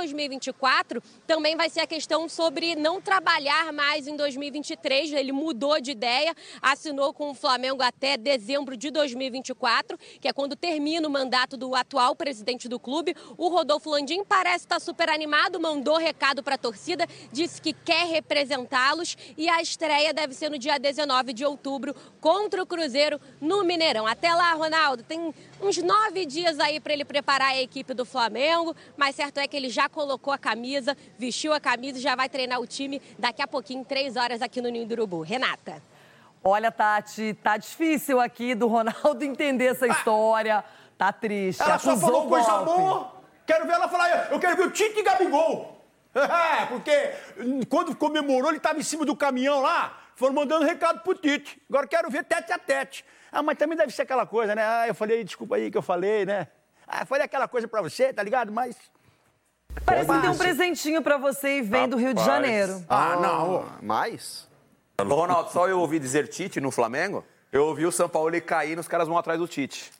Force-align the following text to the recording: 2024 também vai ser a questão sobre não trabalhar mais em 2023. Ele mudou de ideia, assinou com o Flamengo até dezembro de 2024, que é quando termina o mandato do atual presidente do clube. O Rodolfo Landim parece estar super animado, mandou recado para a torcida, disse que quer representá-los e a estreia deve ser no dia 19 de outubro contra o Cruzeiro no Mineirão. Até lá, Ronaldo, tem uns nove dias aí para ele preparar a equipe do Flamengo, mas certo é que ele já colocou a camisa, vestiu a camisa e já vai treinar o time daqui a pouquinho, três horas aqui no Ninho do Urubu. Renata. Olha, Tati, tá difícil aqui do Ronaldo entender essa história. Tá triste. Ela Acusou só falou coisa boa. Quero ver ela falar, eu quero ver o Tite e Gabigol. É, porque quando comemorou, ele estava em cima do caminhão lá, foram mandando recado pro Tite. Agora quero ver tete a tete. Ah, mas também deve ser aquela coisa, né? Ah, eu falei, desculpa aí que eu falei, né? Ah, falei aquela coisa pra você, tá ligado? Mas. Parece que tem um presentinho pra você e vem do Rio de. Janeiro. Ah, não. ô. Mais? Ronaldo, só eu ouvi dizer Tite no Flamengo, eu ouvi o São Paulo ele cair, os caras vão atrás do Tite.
2024 0.00 1.02
também 1.26 1.56
vai 1.56 1.68
ser 1.68 1.80
a 1.80 1.86
questão 1.86 2.26
sobre 2.26 2.74
não 2.74 3.00
trabalhar 3.02 3.70
mais 3.70 4.06
em 4.06 4.16
2023. 4.16 5.12
Ele 5.12 5.30
mudou 5.30 5.78
de 5.78 5.90
ideia, 5.90 6.34
assinou 6.62 7.12
com 7.12 7.30
o 7.30 7.34
Flamengo 7.34 7.82
até 7.82 8.16
dezembro 8.16 8.78
de 8.78 8.90
2024, 8.90 9.98
que 10.18 10.26
é 10.26 10.32
quando 10.32 10.56
termina 10.56 11.06
o 11.06 11.10
mandato 11.10 11.56
do 11.56 11.74
atual 11.74 12.16
presidente 12.16 12.66
do 12.66 12.80
clube. 12.80 13.14
O 13.36 13.48
Rodolfo 13.48 13.90
Landim 13.90 14.24
parece 14.24 14.64
estar 14.64 14.80
super 14.80 15.10
animado, 15.10 15.60
mandou 15.60 15.98
recado 15.98 16.42
para 16.42 16.54
a 16.54 16.58
torcida, 16.58 17.06
disse 17.30 17.60
que 17.60 17.74
quer 17.74 18.06
representá-los 18.06 19.18
e 19.36 19.50
a 19.50 19.60
estreia 19.60 20.14
deve 20.14 20.32
ser 20.32 20.48
no 20.48 20.58
dia 20.58 20.78
19 20.78 21.34
de 21.34 21.44
outubro 21.44 21.94
contra 22.20 22.62
o 22.62 22.66
Cruzeiro 22.66 23.20
no 23.38 23.62
Mineirão. 23.64 24.06
Até 24.06 24.34
lá, 24.34 24.52
Ronaldo, 24.54 25.02
tem 25.02 25.34
uns 25.60 25.76
nove 25.76 26.24
dias 26.24 26.58
aí 26.58 26.80
para 26.80 26.94
ele 26.94 27.04
preparar 27.04 27.50
a 27.50 27.60
equipe 27.60 27.92
do 27.92 28.06
Flamengo, 28.06 28.74
mas 28.96 29.16
certo 29.16 29.38
é 29.38 29.46
que 29.46 29.56
ele 29.56 29.68
já 29.68 29.89
colocou 29.90 30.32
a 30.32 30.38
camisa, 30.38 30.96
vestiu 31.18 31.52
a 31.52 31.60
camisa 31.60 31.98
e 31.98 32.00
já 32.00 32.14
vai 32.14 32.28
treinar 32.28 32.60
o 32.60 32.66
time 32.66 33.00
daqui 33.18 33.42
a 33.42 33.46
pouquinho, 33.46 33.84
três 33.84 34.16
horas 34.16 34.40
aqui 34.42 34.60
no 34.60 34.68
Ninho 34.68 34.86
do 34.86 34.92
Urubu. 34.92 35.22
Renata. 35.22 35.82
Olha, 36.42 36.70
Tati, 36.70 37.34
tá 37.42 37.56
difícil 37.56 38.18
aqui 38.20 38.54
do 38.54 38.66
Ronaldo 38.66 39.22
entender 39.24 39.66
essa 39.66 39.86
história. 39.86 40.64
Tá 40.96 41.12
triste. 41.12 41.62
Ela 41.62 41.74
Acusou 41.74 41.96
só 41.96 42.06
falou 42.06 42.28
coisa 42.28 42.58
boa. 42.58 43.12
Quero 43.46 43.66
ver 43.66 43.72
ela 43.72 43.88
falar, 43.88 44.30
eu 44.30 44.38
quero 44.38 44.56
ver 44.56 44.66
o 44.66 44.70
Tite 44.70 44.98
e 44.98 45.02
Gabigol. 45.02 45.78
É, 46.12 46.66
porque 46.66 47.12
quando 47.68 47.94
comemorou, 47.94 48.50
ele 48.50 48.56
estava 48.56 48.80
em 48.80 48.82
cima 48.82 49.04
do 49.04 49.14
caminhão 49.14 49.60
lá, 49.60 49.96
foram 50.16 50.34
mandando 50.34 50.64
recado 50.64 51.02
pro 51.04 51.14
Tite. 51.14 51.62
Agora 51.68 51.86
quero 51.86 52.10
ver 52.10 52.24
tete 52.24 52.52
a 52.52 52.58
tete. 52.58 53.04
Ah, 53.30 53.44
mas 53.44 53.56
também 53.56 53.78
deve 53.78 53.92
ser 53.92 54.02
aquela 54.02 54.26
coisa, 54.26 54.54
né? 54.56 54.62
Ah, 54.66 54.88
eu 54.88 54.94
falei, 54.94 55.22
desculpa 55.22 55.54
aí 55.54 55.70
que 55.70 55.78
eu 55.78 55.82
falei, 55.82 56.26
né? 56.26 56.48
Ah, 56.86 57.06
falei 57.06 57.24
aquela 57.24 57.46
coisa 57.46 57.68
pra 57.68 57.80
você, 57.80 58.12
tá 58.12 58.22
ligado? 58.22 58.50
Mas. 58.50 58.76
Parece 59.84 60.10
que 60.10 60.20
tem 60.20 60.30
um 60.30 60.36
presentinho 60.36 61.02
pra 61.02 61.16
você 61.16 61.58
e 61.58 61.62
vem 61.62 61.88
do 61.88 61.96
Rio 61.96 62.14
de. 62.14 62.24
Janeiro. 62.24 62.84
Ah, 62.88 63.16
não. 63.20 63.54
ô. 63.54 63.64
Mais? 63.82 64.48
Ronaldo, 64.98 65.50
só 65.50 65.66
eu 65.68 65.80
ouvi 65.80 65.98
dizer 65.98 66.28
Tite 66.28 66.60
no 66.60 66.70
Flamengo, 66.70 67.24
eu 67.50 67.64
ouvi 67.64 67.86
o 67.86 67.92
São 67.92 68.08
Paulo 68.08 68.28
ele 68.28 68.40
cair, 68.40 68.78
os 68.78 68.86
caras 68.86 69.08
vão 69.08 69.16
atrás 69.16 69.38
do 69.38 69.48
Tite. 69.48 69.90